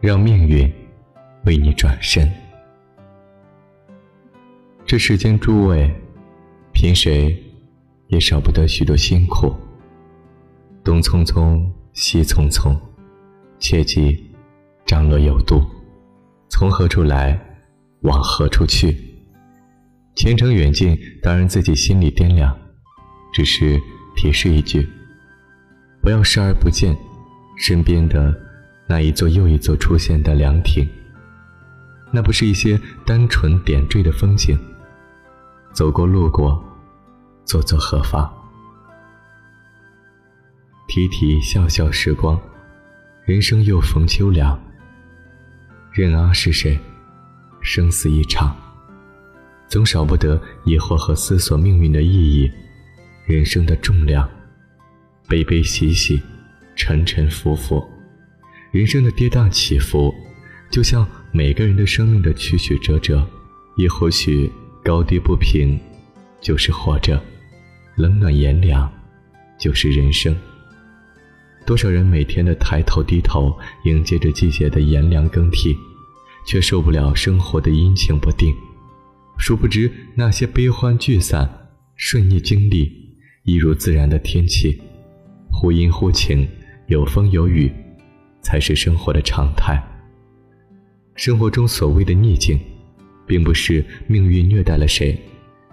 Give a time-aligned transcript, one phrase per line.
[0.00, 0.72] 让命运
[1.44, 2.30] 为你转身。
[4.86, 5.94] 这世间诸位，
[6.72, 7.36] 凭谁
[8.08, 9.54] 也少不得许多辛苦。
[10.82, 12.74] 东匆匆，西匆匆，
[13.58, 14.32] 切记
[14.86, 15.60] 张罗有度。
[16.48, 17.38] 从何处来，
[18.00, 18.96] 往何处去？
[20.16, 22.56] 前程远近，当然自己心里掂量。
[23.32, 23.78] 只是
[24.16, 24.88] 提示一句：
[26.00, 26.96] 不要视而不见
[27.58, 28.34] 身边的。
[28.90, 30.84] 那一座又一座出现的凉亭，
[32.10, 32.76] 那不是一些
[33.06, 34.58] 单纯点缀的风景。
[35.72, 36.60] 走过路过，
[37.44, 38.28] 作作何妨？
[40.88, 42.36] 提提笑笑时光，
[43.24, 44.60] 人生又逢秋凉。
[45.92, 46.76] 任啊是谁？
[47.60, 48.56] 生死一场，
[49.68, 52.50] 总少不得疑惑和思索命运的意义，
[53.24, 54.28] 人生的重量，
[55.28, 56.20] 悲悲喜喜，
[56.74, 57.88] 沉沉浮浮。
[58.70, 60.14] 人生的跌宕起伏，
[60.70, 63.28] 就像每个人的生命的曲曲折折，
[63.76, 64.48] 也或许
[64.84, 65.76] 高低不平，
[66.40, 67.20] 就是活着；
[67.96, 68.88] 冷暖炎凉，
[69.58, 70.36] 就是人生。
[71.66, 73.52] 多少人每天的抬头低头，
[73.84, 75.76] 迎接着季节的炎凉更替，
[76.46, 78.54] 却受不了生活的阴晴不定。
[79.36, 82.92] 殊不知，那些悲欢聚散、顺逆经历，
[83.42, 84.80] 一如自然的天气，
[85.50, 86.46] 忽阴忽晴，
[86.86, 87.68] 有风有雨。
[88.42, 89.82] 才是生活的常态。
[91.14, 92.58] 生活中所谓的逆境，
[93.26, 95.18] 并不是命运虐待了谁，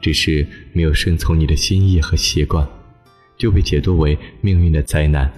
[0.00, 2.66] 只是没有顺从你的心意和习惯，
[3.36, 5.30] 就被解读为命运的灾难。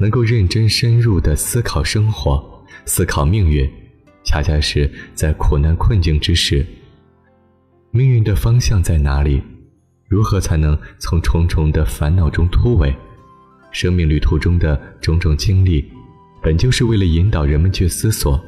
[0.00, 3.68] 能够认真深入的思考生活，思考命运，
[4.22, 6.64] 恰恰是在苦难困境之时，
[7.90, 9.42] 命运的方向在哪里？
[10.06, 12.94] 如何才能从重重的烦恼中突围？
[13.72, 15.84] 生命旅途中的种种经历。
[16.48, 18.42] 本就是为了引导人们去思索，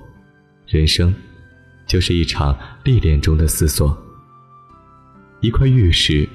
[0.66, 1.14] 人生
[1.86, 3.94] 就是一场历练中的思索。
[5.40, 6.26] 一块玉石，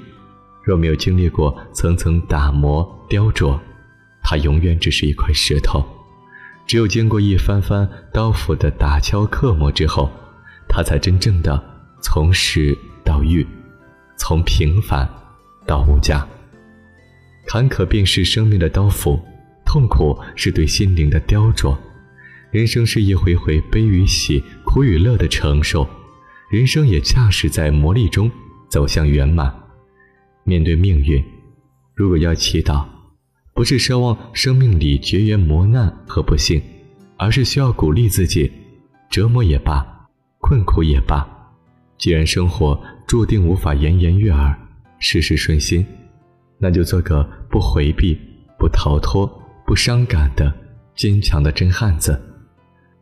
[0.63, 3.59] 若没有经历过层层打磨雕琢，
[4.21, 5.83] 它永远只是一块石头；
[6.67, 10.07] 只有经过一番番刀斧的打敲刻磨之后，
[10.69, 11.59] 它才真正的
[11.99, 13.43] 从石到玉，
[14.19, 15.09] 从平凡
[15.65, 16.27] 到无价。
[17.47, 19.19] 坎坷便是生命的刀斧。
[19.75, 21.78] 痛苦是对心灵的雕琢，
[22.50, 25.86] 人生是一回回悲与喜、苦与乐的承受，
[26.50, 28.31] 人生也恰是在磨砺中
[28.69, 29.53] 走向圆满。
[30.46, 31.22] 面对命运，
[31.94, 32.86] 如果要祈祷，
[33.53, 36.62] 不是奢望生命里绝缘磨难和不幸，
[37.18, 38.50] 而是需要鼓励自己，
[39.09, 39.86] 折磨也罢，
[40.40, 41.28] 困苦也罢，
[41.97, 44.57] 既然生活注定无法言言悦耳，
[45.00, 45.86] 事事顺心，
[46.59, 48.18] 那就做个不回避、
[48.57, 49.42] 不逃脱。
[49.65, 50.53] 不伤感的
[50.95, 52.21] 坚强的真汉子，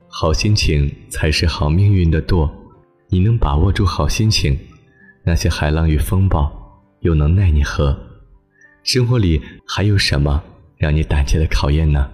[0.07, 2.49] 好心情才是好命运的舵。
[3.09, 4.57] 你能把握住好心情，
[5.25, 6.49] 那些海浪与风暴
[7.01, 7.95] 又能奈你何？
[8.83, 10.41] 生活里还有什么
[10.77, 12.09] 让你胆怯的考验呢？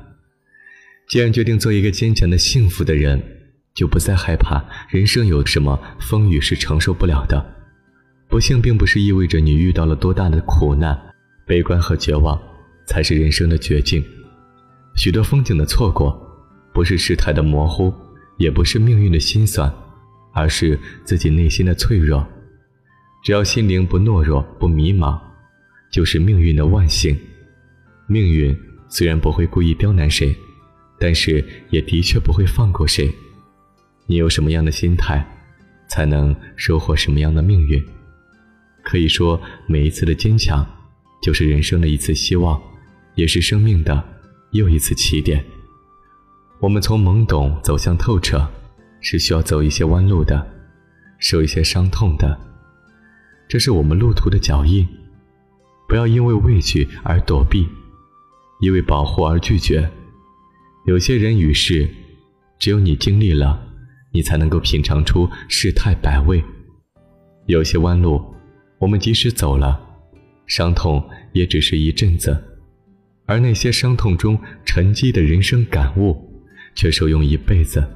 [1.08, 3.22] 既然决定做一个坚强的幸福的人，
[3.76, 7.44] 就不再害怕人生有什么风雨是承受不了的。
[8.28, 11.00] 不幸并不是意味着你遇到了多大的苦难，
[11.46, 12.40] 悲观和绝望
[12.88, 14.04] 才是人生的绝境。
[14.96, 16.20] 许多风景的错过，
[16.74, 17.94] 不是事态的模糊，
[18.38, 19.74] 也不是命运的心酸，
[20.34, 22.26] 而是自己内心的脆弱。
[23.24, 25.20] 只要心灵不懦弱、不迷茫，
[25.92, 27.18] 就是命运的万幸。
[28.08, 28.58] 命运
[28.88, 30.36] 虽然不会故意刁难谁，
[31.00, 33.14] 但是也的确不会放过谁。
[34.06, 35.26] 你有什么样的心态，
[35.88, 37.84] 才能收获什么样的命运？
[38.84, 40.66] 可以说，每一次的坚强，
[41.22, 42.60] 就是人生的一次希望，
[43.16, 44.04] 也是生命的。
[44.52, 45.44] 又一次起点。
[46.60, 48.46] 我们从懵懂走向透彻，
[49.02, 50.46] 是需要走一些弯路的，
[51.20, 52.38] 受一些伤痛的。
[53.48, 54.88] 这是我们路途的脚印。
[55.88, 57.68] 不要因为畏惧而躲避，
[58.60, 59.90] 因为保护而拒绝。
[60.86, 61.90] 有些人与事，
[62.60, 63.60] 只有你经历了，
[64.12, 66.44] 你才能够品尝出世态百味。
[67.48, 68.24] 有些弯路，
[68.78, 69.80] 我们即使走了，
[70.46, 71.04] 伤痛
[71.34, 72.49] 也只是一阵子。
[73.30, 74.36] 而那些伤痛中
[74.66, 76.18] 沉积的人生感悟，
[76.74, 77.88] 却受用一辈子。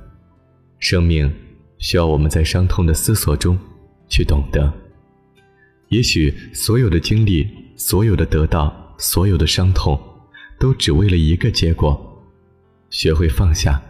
[0.77, 1.33] 生命
[1.79, 3.57] 需要我们在伤痛的思索中
[4.07, 4.71] 去懂得。
[5.89, 9.99] 也许所有的经历、所有的得到、所有的伤痛，
[10.59, 12.23] 都只为了一个结果：
[12.91, 13.81] 学会放下。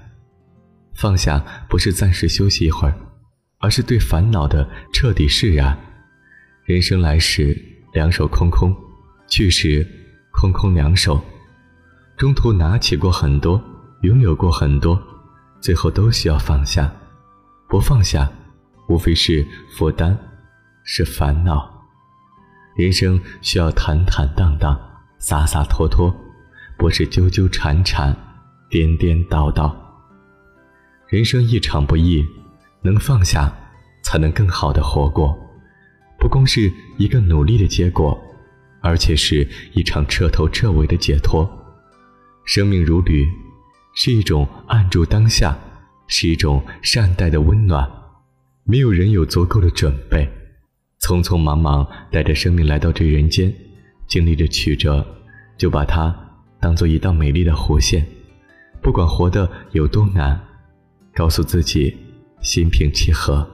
[0.93, 2.97] 放下不是暂时休息一会儿，
[3.57, 5.77] 而是对烦恼的彻底释然。
[6.63, 7.61] 人生来时
[7.91, 8.73] 两手空空，
[9.27, 9.85] 去时
[10.31, 11.21] 空空两手。
[12.15, 13.61] 中途拿起过很多，
[14.01, 15.01] 拥有过很多，
[15.59, 16.91] 最后都需要放下，
[17.67, 18.31] 不放下，
[18.87, 19.45] 无非是
[19.75, 20.15] 负担，
[20.83, 21.69] 是烦恼。
[22.75, 24.79] 人生需要坦坦荡荡、
[25.17, 26.15] 洒洒脱脱，
[26.77, 28.15] 不是纠纠缠缠、
[28.69, 29.75] 颠颠倒倒。
[31.07, 32.23] 人生一场不易，
[32.81, 33.51] 能放下，
[34.03, 35.37] 才能更好的活过。
[36.19, 38.17] 不光是一个努力的结果，
[38.81, 41.49] 而且是一场彻头彻尾的解脱。
[42.45, 43.27] 生命如旅，
[43.93, 45.57] 是一种按住当下，
[46.07, 47.89] 是一种善待的温暖。
[48.65, 50.29] 没有人有足够的准备，
[50.99, 53.53] 匆匆忙忙带着生命来到这人间，
[54.07, 55.05] 经历着曲折，
[55.57, 56.13] 就把它
[56.59, 58.05] 当做一道美丽的弧线。
[58.81, 60.39] 不管活得有多难，
[61.13, 61.95] 告诉自己
[62.41, 63.49] 心平气和，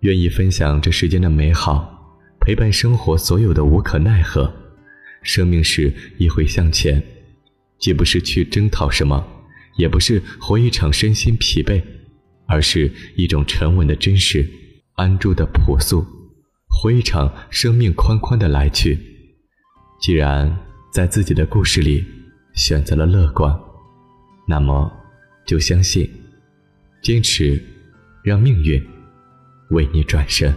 [0.00, 4.50] 愿意分享这世间的美好，陪伴生活所有的无可奈何。
[5.22, 7.02] 生命是一回向前。
[7.80, 9.26] 既不是去征讨什么，
[9.76, 11.82] 也不是活一场身心疲惫，
[12.46, 14.46] 而是一种沉稳的真实，
[14.96, 16.04] 安住的朴素，
[16.68, 18.98] 活一场生命宽宽的来去。
[20.00, 20.54] 既然
[20.92, 22.04] 在自己的故事里
[22.54, 23.58] 选择了乐观，
[24.46, 24.92] 那么
[25.46, 26.08] 就相信，
[27.02, 27.62] 坚持，
[28.22, 28.82] 让命运
[29.70, 30.54] 为你转身。